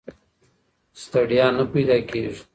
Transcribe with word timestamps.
ستړیا 1.01 1.47
نه 1.57 1.63
پیدا 1.73 1.97
کېږي. 2.09 2.41